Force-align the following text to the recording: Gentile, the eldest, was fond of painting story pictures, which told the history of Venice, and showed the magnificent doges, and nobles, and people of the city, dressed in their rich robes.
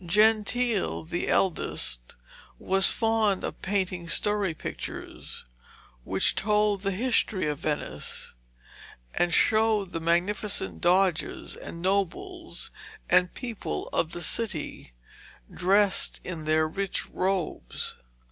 Gentile, 0.03 1.03
the 1.03 1.27
eldest, 1.27 2.15
was 2.57 2.89
fond 2.89 3.43
of 3.43 3.61
painting 3.61 4.09
story 4.09 4.55
pictures, 4.55 5.45
which 6.03 6.33
told 6.33 6.81
the 6.81 6.89
history 6.89 7.45
of 7.47 7.59
Venice, 7.59 8.33
and 9.13 9.31
showed 9.31 9.91
the 9.91 9.99
magnificent 9.99 10.81
doges, 10.81 11.55
and 11.55 11.83
nobles, 11.83 12.71
and 13.11 13.35
people 13.35 13.89
of 13.89 14.13
the 14.13 14.21
city, 14.23 14.93
dressed 15.53 16.19
in 16.23 16.45
their 16.45 16.67
rich 16.67 17.05
robes. 17.07 17.93